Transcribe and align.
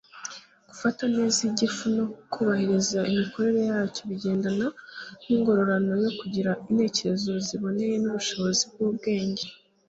gufata 0.69 1.03
neza 1.15 1.37
igifu 1.49 1.83
no 1.95 2.05
kubahiriza 2.31 2.99
imikorere 3.11 3.61
yacyo 3.71 4.01
bigendana 4.09 4.67
n'ingororano 5.25 5.91
yo 6.03 6.11
kugira 6.19 6.51
intekerezo 6.71 7.31
ziboneye 7.47 7.95
n'ubushobozi 7.99 8.63
bw'ubwenge 8.71 9.45